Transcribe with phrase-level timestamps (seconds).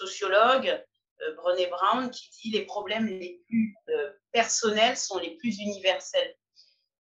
[0.00, 0.82] sociologue
[1.36, 3.74] Brené Brown qui dit les problèmes les plus
[4.32, 6.34] personnels sont les plus universels.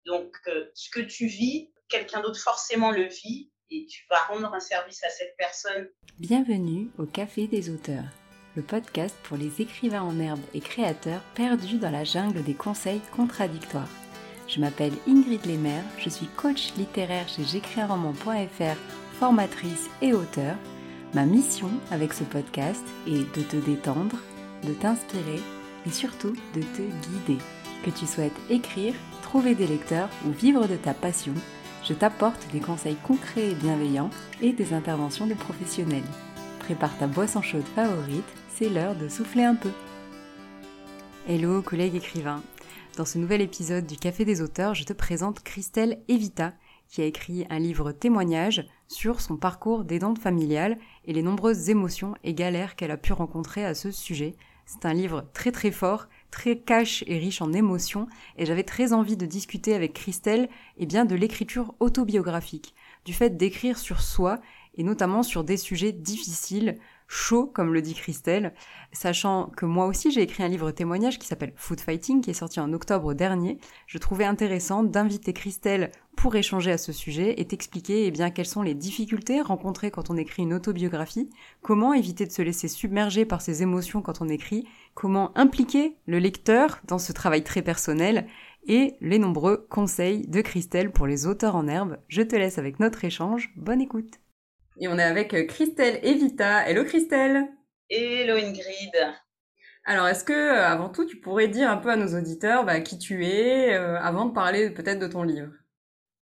[0.05, 0.37] Donc,
[0.75, 5.03] ce que tu vis, quelqu'un d'autre forcément le vit et tu vas rendre un service
[5.05, 5.89] à cette personne.
[6.19, 8.05] Bienvenue au Café des auteurs,
[8.57, 13.01] le podcast pour les écrivains en herbe et créateurs perdus dans la jungle des conseils
[13.17, 13.89] contradictoires.
[14.49, 18.77] Je m'appelle Ingrid Lemaire, je suis coach littéraire chez j'écrisunroman.fr,
[19.19, 20.57] formatrice et auteur.
[21.15, 24.17] Ma mission avec ce podcast est de te détendre,
[24.67, 25.41] de t'inspirer
[25.87, 27.39] et surtout de te guider.
[27.85, 31.35] Que tu souhaites écrire, trouver des lecteurs ou vivre de ta passion,
[31.85, 34.09] je t'apporte des conseils concrets et bienveillants
[34.41, 36.03] et des interventions de professionnels.
[36.61, 39.73] Prépare ta boisson chaude favorite, c'est l'heure de souffler un peu.
[41.29, 42.43] Hello collègues écrivains.
[42.97, 46.55] Dans ce nouvel épisode du Café des auteurs, je te présente Christelle Evita,
[46.89, 52.15] qui a écrit un livre témoignage sur son parcours d'aidante familiale et les nombreuses émotions
[52.23, 54.35] et galères qu'elle a pu rencontrer à ce sujet.
[54.67, 58.93] C'est un livre très très fort très cash et riche en émotions, et j'avais très
[58.93, 64.41] envie de discuter avec Christelle eh bien de l'écriture autobiographique, du fait d'écrire sur soi
[64.75, 66.79] et notamment sur des sujets difficiles,
[67.13, 68.55] chaud, comme le dit Christelle,
[68.91, 72.35] sachant que moi aussi j'ai écrit un livre témoignage qui s'appelle Food Fighting, qui est
[72.35, 73.59] sorti en octobre dernier.
[73.87, 78.47] Je trouvais intéressant d'inviter Christelle pour échanger à ce sujet et t'expliquer eh bien quelles
[78.47, 81.29] sont les difficultés rencontrées quand on écrit une autobiographie,
[81.61, 86.19] comment éviter de se laisser submerger par ses émotions quand on écrit, comment impliquer le
[86.19, 88.27] lecteur dans ce travail très personnel
[88.67, 91.99] et les nombreux conseils de Christelle pour les auteurs en herbe.
[92.09, 93.53] Je te laisse avec notre échange.
[93.57, 94.22] Bonne écoute.
[94.81, 96.67] Et on est avec euh, Christelle Evita.
[96.67, 97.47] Hello Christelle.
[97.91, 99.15] Hello Ingrid.
[99.85, 102.81] Alors, est-ce que, euh, avant tout, tu pourrais dire un peu à nos auditeurs bah,
[102.81, 105.53] qui tu es, euh, avant de parler peut-être de ton livre?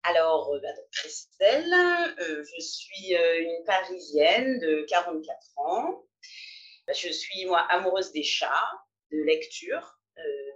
[0.03, 1.73] Alors, bah, Christelle,
[2.19, 6.05] je suis une Parisienne de 44 ans.
[6.85, 8.69] Bah, je suis, moi, amoureuse des chats,
[9.11, 9.97] de lecture,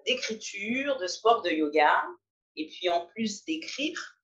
[0.05, 2.03] d'écriture, de sport, de yoga.
[2.55, 4.18] Et puis, en plus d'écrire,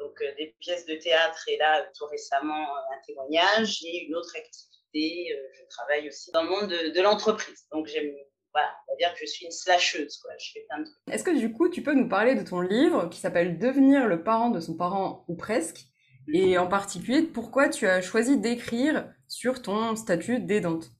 [0.00, 3.78] donc euh, des pièces de théâtre et là, tout récemment, euh, un témoignage.
[3.80, 7.66] J'ai une autre activité, euh, je travaille aussi dans le monde de, l'entreprise.
[7.70, 8.10] Donc j'aime,
[8.52, 10.32] voilà, on va dire que je suis une slasheuse, quoi.
[10.38, 11.14] Je fais plein de trucs.
[11.14, 14.24] Est-ce que du coup, tu peux nous parler de ton livre qui s'appelle Devenir le
[14.24, 15.84] parent de son parent ou presque
[16.32, 20.90] et en particulier pourquoi tu as choisi d'écrire sur ton statut d'aidante?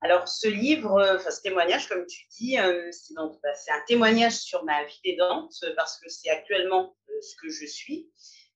[0.00, 4.84] Alors, ce livre, enfin, ce témoignage, comme tu dis, bah, c'est un témoignage sur ma
[4.84, 8.08] vie d'aidante parce que c'est actuellement ce que je suis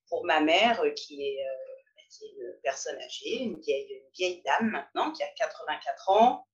[0.09, 5.23] pour ma mère euh, qui est, euh, une personne âgée, une vieille, dame maintenant, qui
[5.23, 6.47] a 84 ans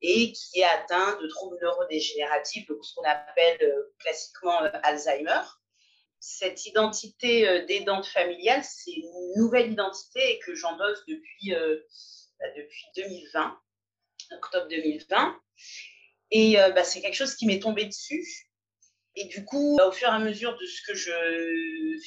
[0.00, 5.42] et qui est atteinte de troubles neurodégénératifs, donc ce qu'on appelle euh, classiquement Alzheimer.
[6.20, 13.60] Cette identité d'aidante familiale, c'est une nouvelle identité que j'endosse depuis, bah, depuis 2020,
[14.32, 15.38] octobre 2020.
[16.30, 18.43] Et bah, c'est quelque chose qui m'est tombé dessus
[19.16, 21.12] et du coup, au fur et à mesure de ce que je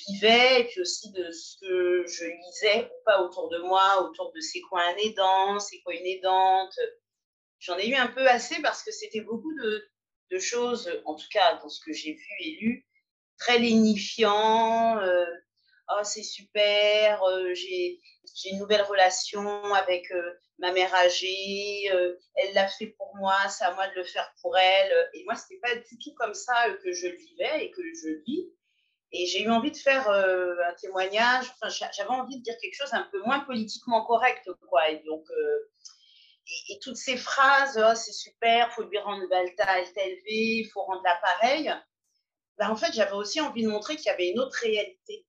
[0.10, 4.34] vivais, et puis aussi de ce que je lisais ou pas autour de moi, autour
[4.34, 6.78] de c'est quoi un aidant, c'est quoi une aidante,
[7.60, 9.90] j'en ai eu un peu assez parce que c'était beaucoup de,
[10.32, 12.88] de, choses, en tout cas dans ce que j'ai vu et lu,
[13.38, 14.98] très lénifiant.
[15.00, 15.26] Euh,
[15.90, 18.00] oh, c'est super, euh, j'ai
[18.46, 23.64] une nouvelle relation avec euh, ma mère âgée, euh, elle l'a fait pour moi, c'est
[23.64, 25.10] à moi de le faire pour elle.
[25.14, 27.82] Et moi, ce n'était pas du tout comme ça que je le vivais et que
[27.82, 28.50] je le vis.
[29.12, 32.94] Et j'ai eu envie de faire un témoignage, enfin, j'avais envie de dire quelque chose
[32.94, 34.90] un peu moins politiquement correct, quoi.
[34.90, 35.24] Et donc,
[36.70, 40.70] et, toutes ces phrases, oh, c'est super, faut lui rendre Balta, elle t'a élevé, il
[40.74, 41.74] faut rendre l'appareil.
[42.58, 45.26] Ben, en fait, j'avais aussi envie de montrer qu'il y avait une autre réalité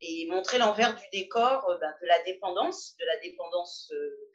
[0.00, 4.27] et montrer l'envers du décor euh, bah, de la dépendance, de la dépendance, euh,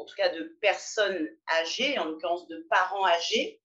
[0.00, 1.28] en tout cas de personnes
[1.60, 3.60] âgées, en l'occurrence de parents âgés,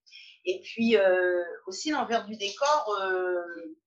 [0.46, 3.02] et puis euh, aussi l'envers du décor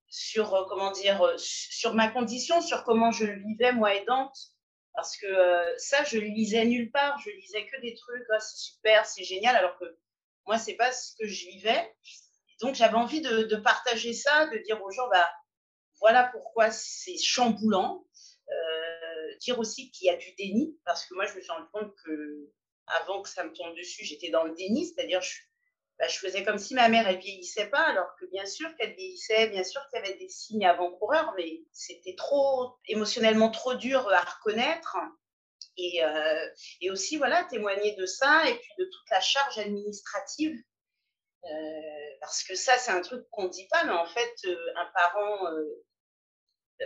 [0.09, 4.37] sur comment dire, sur ma condition, sur comment je le vivais moi aidante,
[4.95, 8.57] parce que ça je le lisais nulle part, je lisais que des trucs, oh, c'est
[8.57, 9.85] super, c'est génial, alors que
[10.47, 11.95] moi c'est pas ce que je vivais.
[12.61, 15.31] Donc j'avais envie de, de, partager ça, de dire aux gens, bah
[16.01, 18.05] voilà pourquoi c'est chamboulant.
[18.51, 21.69] Euh, dire aussi qu'il y a du déni, parce que moi, je me suis rendu
[21.73, 22.51] compte que
[22.87, 25.39] avant que ça me tombe dessus, j'étais dans le déni, c'est-à-dire je,
[25.99, 28.95] bah, je faisais comme si ma mère, elle vieillissait pas, alors que bien sûr qu'elle
[28.95, 34.09] vieillissait, bien sûr qu'il y avait des signes avant-coureurs, mais c'était trop, émotionnellement trop dur
[34.09, 34.97] à reconnaître.
[35.77, 36.49] Et, euh,
[36.81, 40.57] et, aussi, voilà, témoigner de ça et puis de toute la charge administrative.
[41.45, 44.35] Euh, parce que ça, c'est un truc qu'on ne dit pas, mais en fait,
[44.75, 45.47] un parent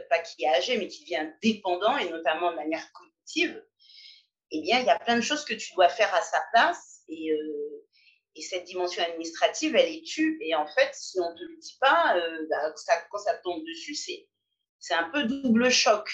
[0.08, 3.64] pas qui est âgé, mais qui devient dépendant, et notamment de manière cognitive,
[4.50, 7.02] eh bien, il y a plein de choses que tu dois faire à sa place.
[7.08, 7.30] Et,
[8.36, 10.38] et, cette dimension administrative, elle est tue.
[10.42, 12.14] Et en fait, si on ne te le dit pas,
[12.50, 12.74] bah,
[13.10, 16.08] quand ça tombe dessus, c'est un peu double choc.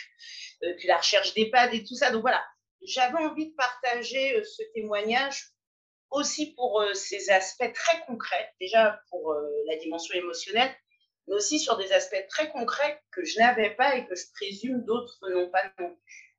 [0.65, 2.11] Euh, la recherche d'EHPAD et tout ça.
[2.11, 2.45] Donc voilà,
[2.83, 5.53] j'avais envie de partager euh, ce témoignage
[6.11, 9.35] aussi pour euh, ces aspects très concrets, déjà pour
[9.67, 10.75] la dimension émotionnelle,
[11.29, 14.85] mais aussi sur des aspects très concrets que je n'avais pas et que je présume
[14.85, 16.37] d'autres n'ont pas non plus.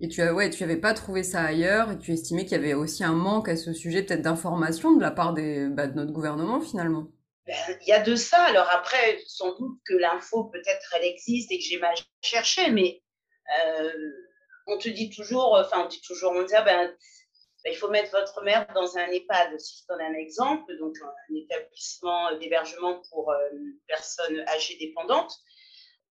[0.00, 2.60] Et tu as, ouais, tu n'avais pas trouvé ça ailleurs et tu estimais qu'il y
[2.60, 5.94] avait aussi un manque à ce sujet, peut-être d'information de la part des, bah, de
[5.94, 7.06] notre gouvernement finalement?
[7.46, 8.42] Ben, il y a de ça.
[8.42, 13.00] Alors après, sans doute que l'info, peut-être, elle existe et que j'ai mal cherché, mais
[13.66, 13.92] euh,
[14.66, 16.92] on te dit toujours, enfin, on dit toujours, on dit, ah, ben,
[17.70, 19.58] il faut mettre votre mère dans un EHPAD.
[19.60, 23.38] Si je donne un exemple, donc un établissement d'hébergement pour euh,
[23.86, 25.32] personnes âgées dépendantes.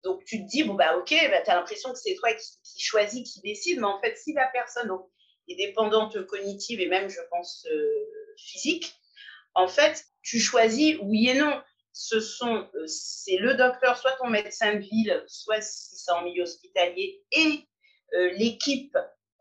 [0.03, 2.81] Donc tu te dis, bon, bah ok, bah, tu as l'impression que c'est toi qui,
[2.81, 4.91] choisis, qui décide, mais en fait, si la personne
[5.47, 8.93] est dépendante cognitive et même, je pense, euh, physique,
[9.55, 11.61] en fait, tu choisis oui et non.
[11.91, 16.21] Ce sont, euh, c'est le docteur, soit ton médecin de ville, soit si c'est en
[16.21, 17.65] milieu hospitalier, et
[18.37, 18.97] l'équipe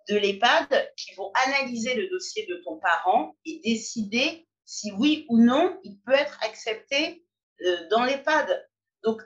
[0.08, 5.38] de l'EHPAD qui vont analyser le dossier de ton parent et décider si oui ou
[5.38, 7.24] non il peut être accepté
[7.62, 8.68] euh, dans l'EHPAD.
[9.02, 9.22] Donc,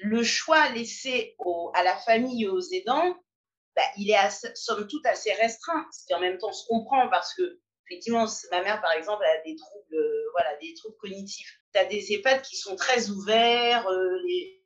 [0.00, 1.36] le choix laissé
[1.74, 3.16] à la famille et aux aidants,
[3.74, 5.86] bah, il est somme toute assez restreint.
[5.92, 9.42] Ce qui en même temps se comprend parce que effectivement, ma mère, par exemple, a
[9.44, 11.60] des troubles, euh, voilà, des troubles cognitifs.
[11.72, 14.62] Tu as des EHPAD qui sont très ouverts, euh, les,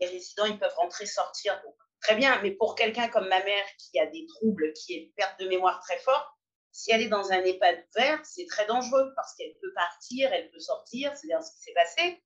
[0.00, 1.60] résidents, ils peuvent rentrer, sortir.
[2.00, 5.38] Très bien, mais pour quelqu'un comme ma mère qui a des troubles, qui est perte
[5.40, 6.26] de mémoire très forte,
[6.70, 10.50] si elle est dans un EHPAD ouvert, c'est très dangereux parce qu'elle peut partir, elle
[10.50, 12.22] peut sortir, c'est bien ce qui s'est passé.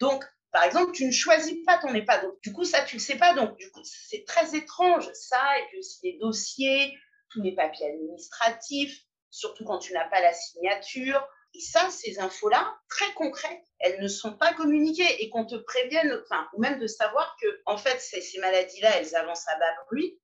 [0.00, 2.22] Donc, par exemple, tu ne choisis pas ton EHPAD.
[2.22, 3.34] Donc, du coup, ça, tu ne le sais pas.
[3.34, 6.98] Donc, du coup, c'est très étrange, ça, et puis aussi les dossiers,
[7.30, 9.06] tous les papiers administratifs
[9.36, 11.26] surtout quand tu n'as pas la signature.
[11.56, 16.20] Et ça, ces infos-là, très concrètes, elles ne sont pas communiquées et qu'on te prévienne,
[16.22, 20.20] enfin, ou même de savoir que, en fait, ces, maladies-là, elles avancent à bas bruit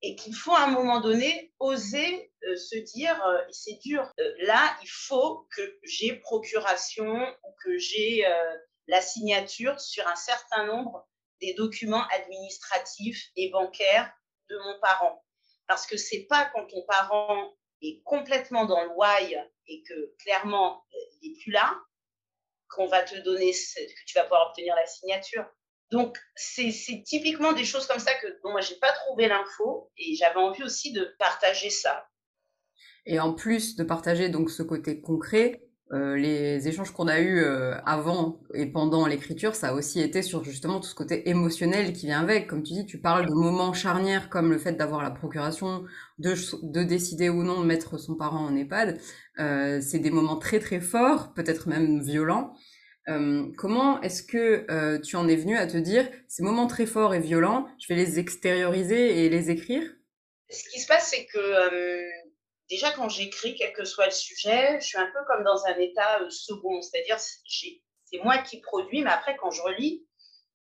[0.00, 4.34] et qu'il faut à un moment donné oser euh, se dire, euh, c'est dur, euh,
[4.38, 8.24] là, il faut que j'ai procuration ou que j'ai
[8.86, 11.06] la signature sur un certain nombre
[11.42, 14.10] des documents administratifs et bancaires
[14.48, 15.22] de mon parent.
[15.66, 19.36] Parce que c'est pas quand ton parent est complètement dans le why
[19.70, 20.84] et que clairement
[21.22, 21.80] il n'est plus là,
[22.68, 25.44] qu'on va te donner, que tu vas pouvoir obtenir la signature.
[25.90, 26.72] Donc, c'est
[27.04, 30.62] typiquement des choses comme ça que dont moi, j'ai pas trouvé l'info et j'avais envie
[30.62, 32.06] aussi de partager ça.
[33.06, 37.42] Et en plus de partager donc ce côté concret, euh, les échanges qu'on a eus
[37.42, 41.92] euh, avant et pendant l'écriture, ça a aussi été sur justement tout ce côté émotionnel
[41.92, 42.46] qui vient avec.
[42.46, 45.84] Comme tu dis, tu parles de moments charnières comme le fait d'avoir la procuration,
[46.18, 49.00] de, de, décider ou non de mettre son parent en EHPAD.
[49.40, 52.54] Euh, c'est des moments très très forts, peut-être même violents.
[53.56, 57.20] comment est-ce que tu en es venu à te dire ces moments très forts et
[57.20, 59.82] violents, je vais les extérioriser et les écrire?
[60.48, 61.40] Ce qui se passe, c'est que
[62.70, 65.76] déjà quand j'écris, quel que soit le sujet, je suis un peu comme dans un
[65.76, 70.06] état euh, second, c'est-à-dire c'est moi qui produis, mais après quand je relis,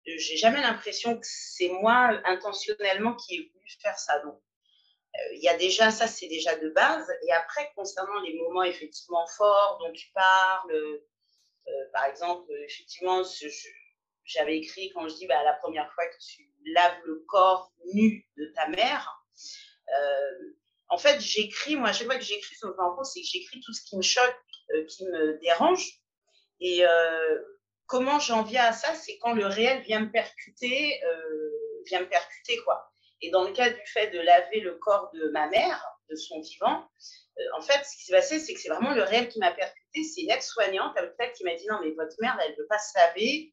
[0.08, 4.20] euh, j'ai jamais l'impression que c'est moi euh, intentionnellement qui ai voulu faire ça.
[4.20, 4.41] Donc
[5.32, 7.11] il y a déjà ça, c'est déjà de base.
[7.26, 11.01] Et après concernant les moments effectivement forts dont tu parles,
[11.91, 13.22] par exemple effectivement
[14.25, 18.27] j'avais écrit quand je dis bah, la première fois que tu laves le corps nu
[18.36, 19.25] de ta mère.
[20.88, 23.72] En fait, j'écris, moi, à chaque que j'écris sur le plan c'est que j'écris tout
[23.72, 24.36] ce qui me choque,
[24.72, 25.84] euh, qui me dérange.
[26.60, 27.38] Et euh,
[27.86, 32.08] comment j'en viens à ça, c'est quand le réel vient me percuter, euh, vient me
[32.08, 32.90] percuter, quoi.
[33.20, 36.40] Et dans le cas du fait de laver le corps de ma mère, de son
[36.40, 36.88] vivant,
[37.56, 40.05] en fait, ce qui s'est passé, c'est que c'est vraiment le réel qui m'a percuté.
[40.05, 42.66] C'est une aide-soignante à l'hôpital qui m'a dit non, mais votre mère, elle ne veut
[42.69, 43.52] pas se laver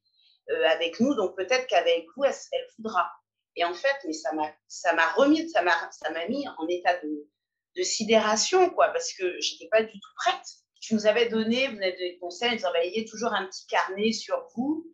[0.66, 3.10] avec nous, donc peut-être qu'avec vous, elle voudra.
[3.56, 8.90] Et en fait, mais ça m'a, remis, ça m'a, mis en état de, sidération, quoi,
[8.90, 10.46] parce que j'étais pas du tout prête.
[10.82, 14.12] Tu nous avais donné, vous avez donné des conseils, vous avez toujours un petit carnet
[14.12, 14.86] sur vous.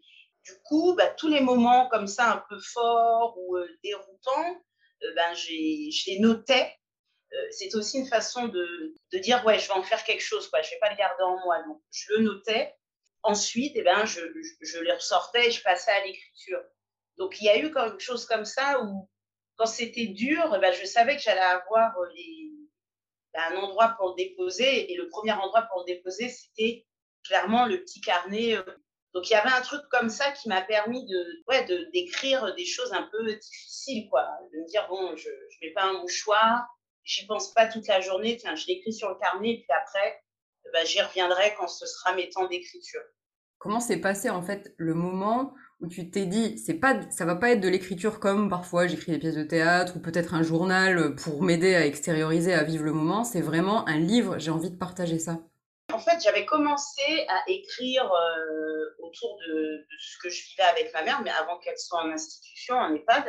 [0.46, 4.62] Du coup, bah, tous les moments comme ça, un peu forts ou euh, déroutants,
[5.04, 6.74] euh, ben, je les notais.
[7.34, 10.62] Euh, c'est aussi une façon de, dire, ouais, je vais en faire quelque chose, quoi.
[10.62, 11.62] je vais pas le garder en moi.
[11.64, 12.76] Donc, je le notais.
[13.22, 14.22] Ensuite, eh ben, je,
[14.62, 16.62] je, les ressortais et je passais à l'écriture.
[17.20, 19.08] Donc, il y a eu quelque chose comme ça où,
[19.58, 22.52] quand c'était dur, ben, je savais que j'allais avoir les,
[23.34, 24.92] ben, un endroit pour le déposer.
[24.92, 26.88] Et le premier endroit pour le déposer, c'était
[27.26, 28.56] clairement le petit carnet.
[28.56, 28.64] Euh.
[29.14, 32.66] Donc, il y avait un truc comme ça qui m'a permis de, ouais, d'écrire des
[32.66, 34.26] choses un peu difficiles, quoi.
[34.54, 36.66] De me dire, bon, je ne mets pas un mouchoir,
[37.04, 38.38] j'y pense pas toute la journée.
[38.38, 40.24] Tiens, je l'écris sur le carnet, puis après,
[40.72, 43.02] bah, j'y reviendrai quand ce sera mes temps d'écriture.
[43.58, 47.36] Comment s'est passé en fait le moment où tu t'es dit, c'est pas, ça va
[47.36, 51.16] pas être de l'écriture comme parfois j'écris des pièces de théâtre ou peut-être un journal
[51.16, 53.24] pour m'aider à extérioriser, à vivre le moment.
[53.24, 55.40] C'est vraiment un livre, j'ai envie de partager ça.
[55.94, 61.04] En fait, j'avais commencé à écrire euh, autour de, ce que je vivais avec ma
[61.04, 63.26] mère, mais avant qu'elle soit en institution, en EHPAD,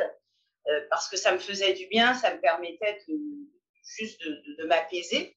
[0.67, 2.99] euh, parce que ça me faisait du bien, ça me permettait
[3.97, 5.35] juste de m'apaiser.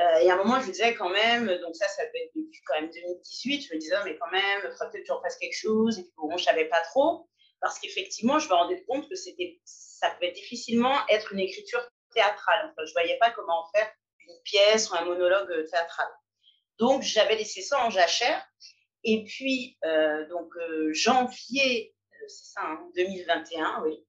[0.00, 2.30] Euh, et à un moment, je me disais quand même, donc ça, ça peut être
[2.36, 5.12] depuis quand même 2018, je me disais, mais quand même, il faudrait peut-être que je
[5.12, 5.98] refasse quelque chose.
[5.98, 7.28] Et puis bon, je ne savais pas trop,
[7.60, 9.16] parce qu'effectivement, je me rendais compte que
[9.64, 11.80] ça pouvait difficilement être une écriture
[12.14, 12.66] théâtrale.
[12.66, 13.90] Enfin, je ne voyais pas comment en faire
[14.20, 16.08] une pièce ou un monologue théâtral.
[16.78, 18.40] Donc, j'avais laissé ça en jachère.
[19.02, 21.92] Et puis, euh, donc, euh, janvier,
[22.28, 24.04] c'est ça, 2021, hein, oui.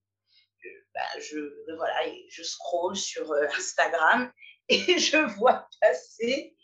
[0.94, 1.38] Bah, je,
[1.78, 1.96] voilà,
[2.30, 4.32] je scroll sur Instagram
[4.88, 6.56] et je vois passer,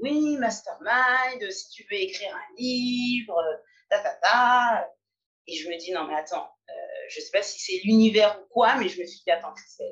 [0.00, 3.42] oui, mastermind, si tu veux écrire un livre,
[3.90, 4.88] ta ta ta.
[5.48, 6.72] Et je me dis, non, mais attends, euh,
[7.08, 9.54] je ne sais pas si c'est l'univers ou quoi, mais je me suis dit, attends,
[9.54, 9.82] tu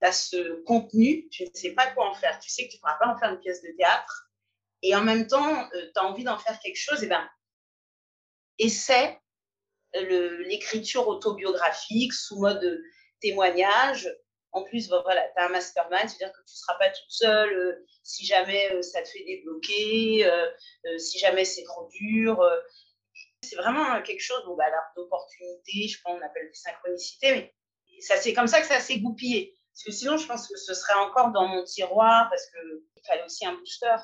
[0.00, 2.40] as ce contenu, tu ne sais pas quoi en faire.
[2.40, 4.30] Tu sais que tu ne pourras pas en faire une pièce de théâtre.
[4.82, 7.28] Et en même temps, euh, tu as envie d'en faire quelque chose, et ben,
[8.58, 9.20] essaie
[9.92, 12.80] l'écriture autobiographique sous mode
[13.20, 14.08] témoignage
[14.52, 17.52] en plus, voilà, tu as un mastermind, c'est-à-dire que tu ne seras pas toute seule
[17.52, 20.46] euh, si jamais euh, ça te fait débloquer, euh,
[20.98, 22.42] si jamais c'est trop dur.
[23.42, 24.64] c'est vraiment quelque chose bah,
[24.96, 27.54] d'opportunité, je pense qu'on appelle des synchronicités, mais
[28.00, 29.56] ça, c'est comme ça que ça s'est goupillé.
[29.72, 33.24] Parce que sinon, je pense que ce serait encore dans mon tiroir parce qu'il fallait
[33.24, 33.96] aussi un booster.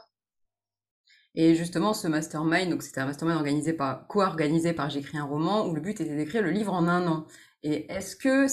[1.34, 5.66] Et justement, ce mastermind, donc c'était un mastermind organisé par, co-organisé par J'écris un roman,
[5.66, 7.26] où le but était d'écrire le livre en un an.
[7.66, 8.46] Et est-ce que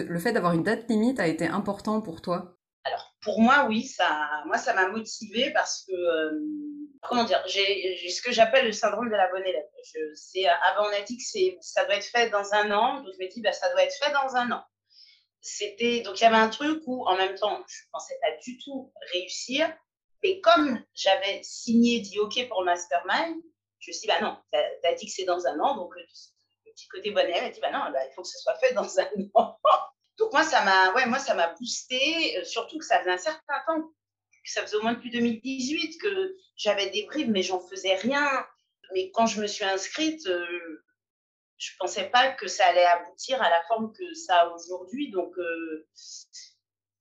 [0.00, 2.56] le fait d'avoir une date limite a été important pour toi?
[2.84, 6.40] Alors, pour moi, oui, ça, moi, ça m'a motivée parce que, euh,
[7.02, 9.66] comment dire, j'ai ce que j'appelle le syndrome de la bonne élève.
[9.84, 11.24] Je, avant, on a dit que
[11.60, 13.96] ça doit être fait dans un an, donc je me dis, bah, ça doit être
[14.02, 14.64] fait dans un an.
[15.42, 18.34] C'était, donc il y avait un truc où, en même temps, je ne pensais pas
[18.42, 19.70] du tout réussir,
[20.22, 23.36] mais comme j'avais signé, dit OK pour le mastermind,
[23.80, 26.02] je me suis dit, bah non, tu dit que c'est dans un an, donc euh,
[26.74, 28.98] petit côté bonnet, elle dit bah non, bah, il faut que ce soit fait dans
[28.98, 29.58] un an.
[30.18, 31.06] Donc moi ça m'a ouais,
[31.58, 35.10] boosté, euh, surtout que ça faisait un certain temps, que ça faisait au moins depuis
[35.10, 38.46] 2018 que j'avais des bribes mais j'en faisais rien.
[38.92, 40.84] Mais quand je me suis inscrite, euh,
[41.56, 45.10] je pensais pas que ça allait aboutir à la forme que ça a aujourd'hui.
[45.10, 45.88] Donc euh,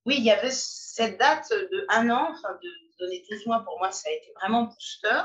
[0.05, 3.77] oui, il y avait cette date de un an, enfin de donner 12 mois pour
[3.77, 5.21] moi, ça a été vraiment booster.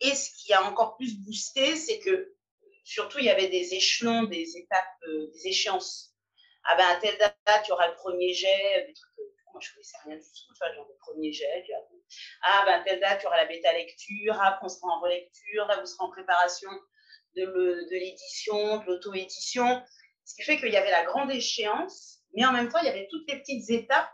[0.00, 2.34] et ce qui a encore plus boosté, c'est que
[2.88, 6.14] surtout, il y avait des échelons, des étapes, euh, des échéances.
[6.64, 9.12] Ah ben, à telle date, il y aura le premier jet, des trucs
[9.52, 11.64] moi, je ne connaissais rien du tout, tu vois, le premier jet.
[12.42, 15.00] ah ben, à telle date, il y aura la bêta lecture, après, on sera en
[15.00, 16.70] relecture, là, vous serez en préparation
[17.36, 19.82] de l'édition, de l'auto-édition.
[20.24, 22.90] Ce qui fait qu'il y avait la grande échéance, mais en même temps, il y
[22.90, 24.10] avait toutes les petites étapes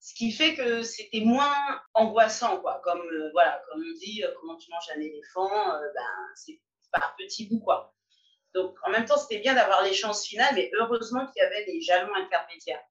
[0.00, 2.80] ce qui fait que c'était moins angoissant, quoi.
[2.82, 6.60] Comme, euh, voilà, comme on dit, euh, comment tu manges un éléphant, ben, c'est
[6.92, 7.94] par petits bouts, quoi.
[8.54, 11.64] Donc, en même temps, c'était bien d'avoir les chances finales, mais heureusement qu'il y avait
[11.64, 12.82] des jalons intermédiaires.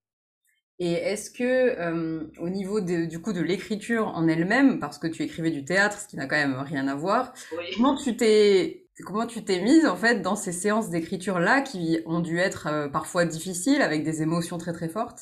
[0.80, 5.22] Et est-ce que, euh, au niveau du coup de l'écriture en elle-même, parce que tu
[5.22, 7.34] écrivais du théâtre, ce qui n'a quand même rien à voir,
[7.76, 12.00] comment tu t'es comment tu t'es mise en fait dans ces séances d'écriture là qui
[12.06, 15.20] ont dû être euh, parfois difficiles avec des émotions très très fortes?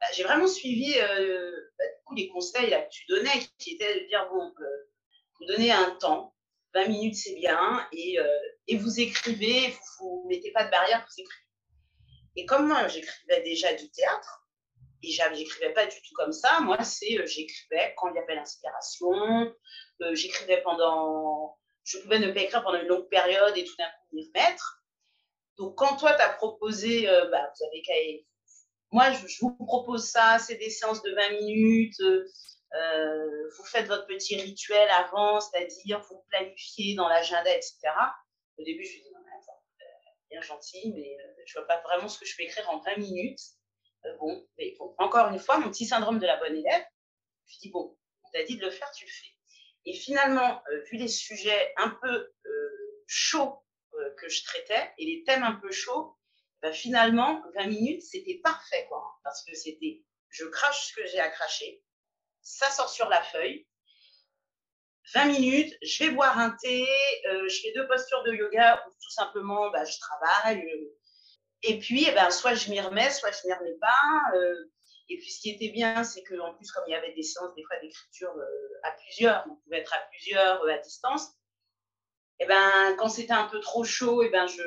[0.00, 1.84] Bah, J'ai vraiment suivi euh, bah,
[2.16, 4.50] les conseils là, que tu donnais, qui étaient de dire bon,
[5.40, 6.34] vous donner un temps,
[6.74, 7.86] 20 minutes, c'est bien.
[7.92, 11.44] Et, euh, vous écrivez, vous ne mettez pas de barrière, vous écrivez.
[12.36, 14.46] Et comme moi, j'écrivais déjà du théâtre,
[15.02, 18.36] et j'écrivais pas du tout comme ça, moi, c'est euh, j'écrivais quand il y avait
[18.36, 19.12] l'inspiration,
[20.02, 21.58] euh, j'écrivais pendant.
[21.84, 24.84] Je pouvais ne pas écrire pendant une longue période et tout d'un coup m'y remettre.
[25.58, 27.94] Donc, quand toi, tu as proposé, bah, vous avez qu'à.
[28.92, 32.00] Moi, je, vous propose ça, c'est des séances de 20 minutes,
[32.74, 37.78] euh, vous faites votre petit rituel avant, c'est-à-dire vous planifiez dans l'agenda, etc.
[38.58, 39.84] Au début, je me dis, non, mais attends, euh,
[40.30, 42.80] bien gentil, mais euh, je ne vois pas vraiment ce que je peux écrire en
[42.80, 43.40] 20 minutes.
[44.18, 46.84] bon, mais encore une fois, mon petit syndrome de la bonne élève,
[47.46, 49.26] je dis, bon, on t'a dit de le faire, tu le fais.
[49.84, 52.32] Et finalement, vu les sujets un peu
[53.06, 53.62] chauds
[54.16, 56.16] que je traitais et les thèmes un peu chauds,
[56.62, 59.18] bah, finalement, 20 minutes, c'était parfait, quoi.
[59.24, 61.82] Parce que c'était, je crache ce que j'ai à cracher,
[62.42, 63.66] ça sort sur la feuille.
[65.14, 66.86] 20 minutes, je vais boire un thé,
[67.28, 70.64] euh, je fais deux postures de yoga ou tout simplement bah, je travaille.
[70.64, 70.96] Euh.
[71.62, 74.36] et puis, eh ben, soit je m'y remets, soit je m'y remets pas.
[74.36, 74.70] Euh.
[75.08, 77.54] Et puis, ce qui était bien, c'est qu'en plus, comme il y avait des séances,
[77.54, 78.32] des fois, d'écriture
[78.84, 81.28] à plusieurs, on pouvait être à plusieurs à distance,
[82.38, 84.62] eh ben, quand c'était un peu trop chaud, eh ben, je,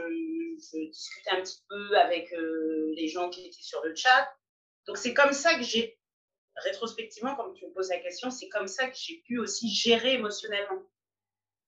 [0.90, 2.32] discutais un petit peu avec
[2.96, 4.30] les gens qui étaient sur le chat.
[4.86, 5.98] Donc, c'est comme ça que j'ai,
[6.58, 10.14] rétrospectivement, comme tu me poses la question, c'est comme ça que j'ai pu aussi gérer
[10.14, 10.82] émotionnellement.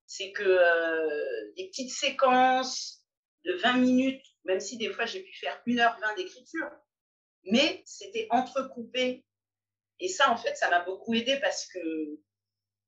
[0.06, 3.04] C'est que des petites séquences
[3.44, 6.70] de 20 minutes, même si des fois j'ai pu faire 1h20 d'écriture,
[7.44, 9.26] mais c'était entrecoupé.
[10.00, 12.20] Et ça, en fait, ça m'a beaucoup aidé parce que,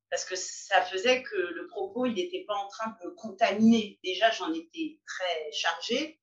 [0.09, 3.99] parce que ça faisait que le propos, il n'était pas en train de me contaminer.
[4.03, 6.19] Déjà, j'en étais très chargée.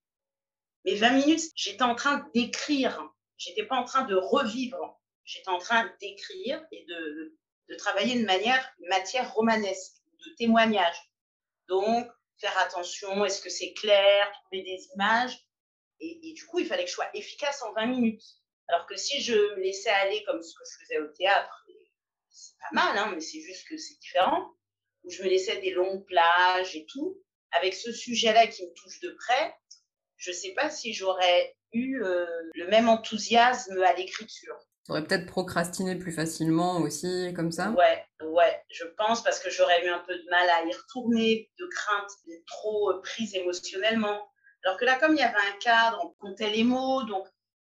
[0.85, 3.13] Mais 20 minutes, j'étais en train d'écrire.
[3.37, 5.01] J'étais pas en train de revivre.
[5.27, 7.37] J'étais en train d'écrire et de,
[7.69, 10.97] de travailler de manière, matière romanesque, de témoignage.
[11.69, 15.39] Donc, faire attention, est-ce que c'est clair, trouver des images.
[16.01, 18.25] Et, du coup, il fallait que je sois efficace en 20 minutes.
[18.69, 21.67] Alors que si je me laissais aller comme ce que je faisais au théâtre,
[22.29, 24.53] c'est pas mal, hein, mais c'est juste que c'est différent,
[25.05, 29.01] où je me laissais des longues plages et tout, avec ce sujet-là qui me touche
[29.01, 29.57] de près,
[30.17, 34.59] je ne sais pas si j'aurais eu euh, le même enthousiasme à l'écriture.
[34.87, 37.71] Tu aurais peut-être procrastiné plus facilement aussi, comme ça?
[37.71, 41.51] Ouais, ouais, je pense, parce que j'aurais eu un peu de mal à y retourner,
[41.59, 44.31] de crainte d'être trop euh, prise émotionnellement.
[44.65, 47.27] Alors que là, comme il y avait un cadre, on comptait les mots, donc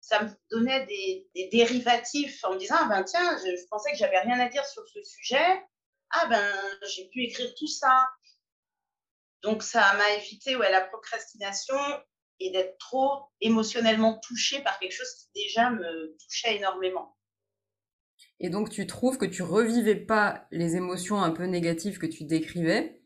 [0.02, 4.20] ça me donnait des, dérivatifs en me disant, ah ben tiens, je, pensais que j'avais
[4.20, 5.64] rien à dire sur ce sujet,
[6.10, 6.54] ah ben
[6.94, 8.06] j'ai pu écrire tout ça.
[9.44, 11.78] Donc ça m'a évité ouais, la procrastination
[12.39, 17.15] et d'être trop émotionnellement touchée par quelque chose qui déjà me touchait énormément.
[18.39, 22.25] Et donc tu trouves que tu revivais pas les émotions un peu négatives que tu
[22.25, 23.01] décrivais.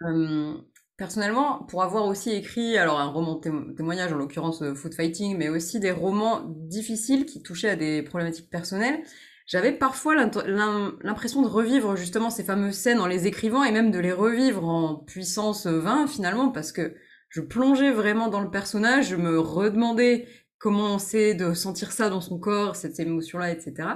[0.00, 0.60] Mmh.
[0.98, 5.48] Personnellement, pour avoir aussi écrit alors un roman témoignage, en l'occurrence euh, Food Fighting, mais
[5.48, 9.04] aussi des romans difficiles qui touchaient à des problématiques personnelles,
[9.46, 14.00] j'avais parfois l'impression de revivre justement ces fameuses scènes en les écrivant et même de
[14.00, 16.96] les revivre en puissance 20 finalement, parce que
[17.28, 22.20] je plongeais vraiment dans le personnage, je me redemandais comment c'est de sentir ça dans
[22.20, 23.88] son corps, cette émotion-là, etc.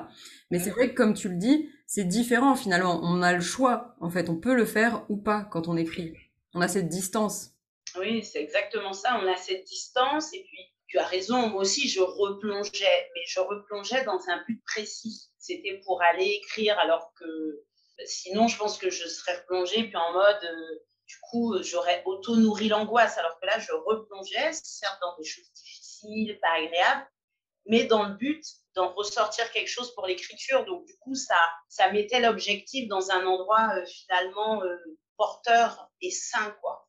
[0.51, 3.01] Mais c'est vrai que comme tu le dis, c'est différent finalement.
[3.03, 6.15] On a le choix, en fait, on peut le faire ou pas quand on écrit
[6.55, 7.51] on a cette distance.
[7.97, 9.19] Oui, c'est exactement ça.
[9.23, 13.41] On a cette distance et puis tu as raison, moi aussi je replongeais, mais je
[13.41, 15.31] replongeais dans un but précis.
[15.39, 17.65] C'était pour aller écrire alors que
[18.05, 20.79] sinon je pense que je serais replongée puis en mode euh,
[21.13, 26.39] du coup j'aurais auto-nourri l'angoisse alors que là je replongeais, certes dans des choses difficiles,
[26.41, 27.07] pas agréables,
[27.67, 28.43] mais dans le but
[28.75, 30.65] d'en ressortir quelque chose pour l'écriture.
[30.65, 31.37] Donc du coup ça,
[31.69, 34.77] ça mettait l'objectif dans un endroit euh, finalement euh,
[35.19, 36.89] porteur et sain, quoi.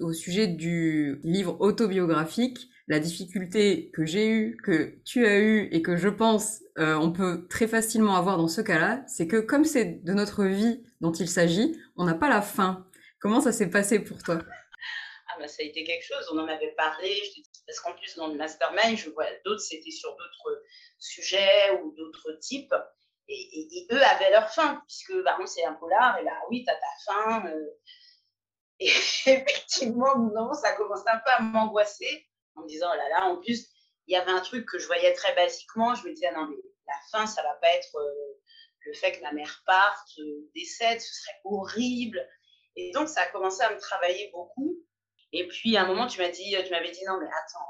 [0.00, 5.82] Au sujet du livre autobiographique, la difficulté que j'ai eue, que tu as eue et
[5.82, 9.64] que je pense euh, on peut très facilement avoir dans ce cas-là, c'est que comme
[9.64, 12.86] c'est de notre vie dont il s'agit, on n'a pas la fin.
[13.24, 14.36] Comment ça s'est passé pour toi?
[15.28, 17.22] Ah bah, ça a été quelque chose, on en avait parlé,
[17.66, 20.62] parce qu'en plus dans le mastermind, je vois d'autres, c'était sur d'autres
[20.98, 22.74] sujets ou d'autres types.
[23.28, 26.74] Et, eux avaient leur faim, puisque bah, c'est un polar, et là, oui, tu as
[26.74, 27.46] ta faim.
[27.46, 27.66] Euh.
[28.80, 28.88] et
[29.26, 33.24] effectivement, non, ça a commencé un peu à m'angoisser en me disant, oh là là,
[33.24, 33.70] en plus,
[34.06, 35.94] il y avait un truc que je voyais très basiquement.
[35.94, 38.34] Je me disais, non, mais la faim, ça va pas être euh,
[38.84, 42.20] le fait que ma mère parte, euh, décède, ce serait horrible.
[42.76, 44.76] Et donc, ça a commencé à me travailler beaucoup.
[45.32, 47.68] Et puis, à un moment, tu m'as dit, tu m'avais dit, non, mais attends,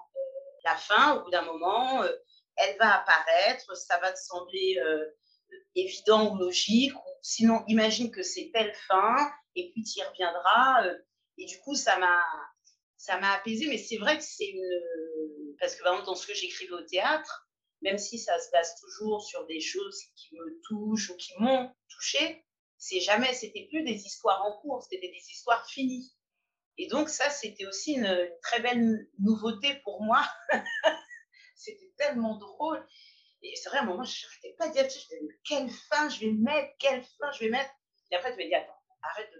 [0.64, 2.02] la faim, au bout d'un moment,
[2.56, 4.78] elle va apparaître, ça va te sembler
[5.74, 6.94] évident ou logique.
[6.94, 9.16] Ou sinon, imagine que c'est telle fin
[9.54, 10.86] et puis tu y reviendras.
[10.86, 10.98] Euh,
[11.38, 12.22] et du coup, ça m'a
[12.96, 13.66] ça m'a apaisé.
[13.66, 17.48] Mais c'est vrai que c'est une parce que vraiment dans ce que j'écrivais au théâtre,
[17.82, 21.70] même si ça se base toujours sur des choses qui me touchent ou qui m'ont
[21.88, 22.44] touché,
[22.86, 26.14] c'est jamais, c'était plus des histoires en cours, c'était des histoires finies.
[26.76, 30.22] Et donc ça, c'était aussi une, très belle nouveauté pour moi.
[31.56, 32.86] c'était tellement drôle.
[33.40, 35.16] Et c'est vrai, à un moment, je n'arrêtais pas de dire, je
[35.48, 37.70] quelle fin je vais mettre, quelle fin je vais mettre.
[38.10, 39.30] Et après, tu me dis, attends, arrête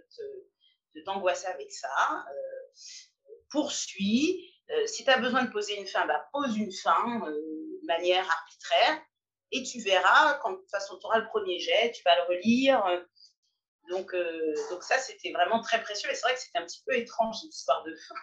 [0.95, 4.55] de t'angoisser avec ça, euh, poursuis.
[4.71, 7.85] Euh, si tu as besoin de poser une fin, bah, pose une fin euh, de
[7.85, 9.05] manière arbitraire
[9.51, 12.35] et tu verras, quand de toute façon tu auras le premier jet, tu vas le
[12.35, 12.83] relire.
[13.89, 14.15] Donc,
[14.69, 17.37] donc ça, c'était vraiment très précieux et c'est vrai que c'était un petit peu étrange,
[17.41, 18.15] cette histoire de fin.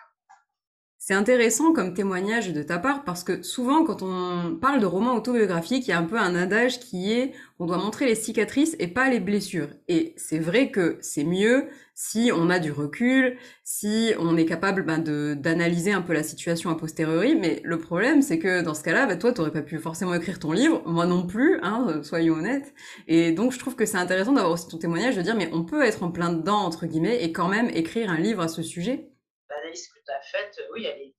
[1.05, 5.17] C'est intéressant comme témoignage de ta part parce que souvent quand on parle de romans
[5.17, 8.77] autobiographiques, il y a un peu un adage qui est on doit montrer les cicatrices
[8.79, 9.71] et pas les blessures.
[9.88, 14.85] Et c'est vrai que c'est mieux si on a du recul, si on est capable
[14.85, 15.01] ben,
[15.35, 17.35] d'analyser un peu la situation a posteriori.
[17.35, 20.38] Mais le problème c'est que dans ce cas-là, ben, toi t'aurais pas pu forcément écrire
[20.38, 22.75] ton livre, moi non plus, hein, soyons honnêtes.
[23.09, 25.65] Et donc je trouve que c'est intéressant d'avoir aussi ton témoignage de dire mais on
[25.65, 28.62] peut être en plein dedans entre guillemets et quand même écrire un livre à ce
[28.62, 29.12] sujet
[29.57, 31.15] l'analyse que tu as faite, euh, oui, elle est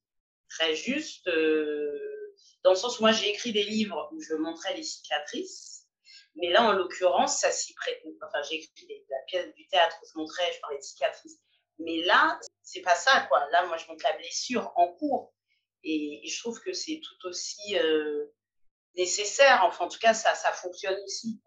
[0.50, 4.76] très juste, euh, dans le sens où moi j'ai écrit des livres où je montrais
[4.76, 5.88] les cicatrices,
[6.36, 8.02] mais là en l'occurrence, ça s'y prête.
[8.26, 11.39] Enfin, j'ai écrit la pièce du théâtre où je montrais, je parlais de cicatrices.
[11.80, 13.48] Mais là, c'est pas ça, quoi.
[13.52, 15.34] Là, moi, je montre la blessure en cours.
[15.84, 18.26] Et, je trouve que c'est tout aussi euh,
[18.96, 19.63] nécessaire.
[19.65, 21.41] Enfin, en tout cas, ça, ça fonctionne aussi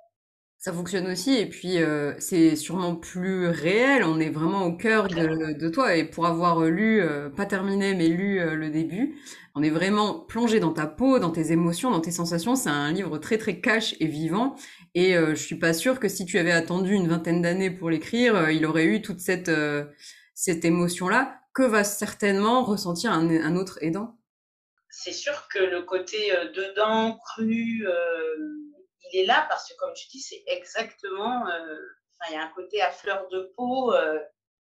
[0.58, 4.04] ça fonctionne aussi et puis euh, c'est sûrement plus réel.
[4.04, 8.08] On est vraiment au cœur de, toi et pour avoir lu, euh, pas terminé mais
[8.08, 9.16] lu euh, le début,
[9.54, 12.56] on est vraiment plongé dans ta peau, dans tes émotions, dans tes sensations.
[12.56, 14.56] C'est un livre très très cash et vivant
[14.94, 18.50] et je suis pas sûre que si tu avais attendu une vingtaine d'années pour l'écrire,
[18.50, 19.50] il aurait eu toute cette
[20.34, 24.18] cette émotion là que va certainement ressentir un, un autre aidant?
[24.88, 27.84] C'est sûr que le côté dedans cru
[29.16, 31.48] il est là parce que, comme tu dis, c'est exactement.
[31.48, 31.76] Euh,
[32.28, 34.18] il y a un côté à fleur de peau euh,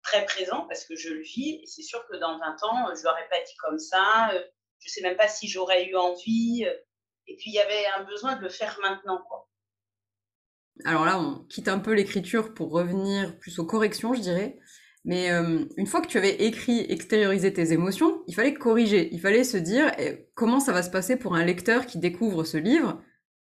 [0.04, 1.60] très présent parce que je le vis.
[1.63, 4.30] Et c'est sûr que dans 20 ans, je l'aurais pas dit comme ça.
[4.34, 4.43] Euh,
[4.80, 6.63] je ne sais même pas si j'aurais eu envie.
[7.28, 9.23] et puis, il y avait un besoin de le faire maintenant.
[9.28, 9.50] Quoi.
[10.86, 14.60] Alors là, on quitte un peu l'écriture pour revenir plus aux corrections, je dirais.
[15.04, 19.10] Mais une fois que tu avais écrit, extériorisé tes émotions, il fallait corriger.
[19.13, 22.43] Il fallait se dire eh, comment ça va se passer pour un lecteur qui découvre
[22.43, 23.02] ce livre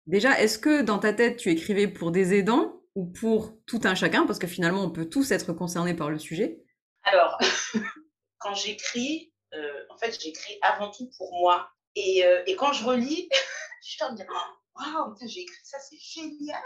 [0.10, 3.94] Déjà, est-ce que dans ta tête, tu écrivais pour des aidants ou pour tout un
[3.94, 4.26] chacun?
[4.26, 6.64] Parce que finalement, on peut tous être concernés par le sujet.
[7.04, 7.38] Alors,
[8.40, 11.70] quand j'écris, euh, en fait, j'écris avant tout pour moi.
[11.94, 13.30] Et, euh, quand je relis,
[13.86, 14.26] je suis en dire
[14.74, 16.64] Waouh, j'ai écrit ça, c'est génial